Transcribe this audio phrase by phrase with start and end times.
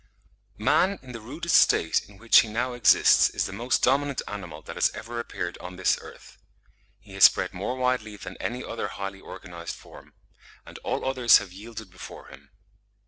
[0.57, 4.63] Man in the rudest state in which he now exists is the most dominant animal
[4.63, 6.39] that has ever appeared on this earth.
[6.99, 10.15] He has spread more widely than any other highly organised form:
[10.65, 12.49] and all others have yielded before him.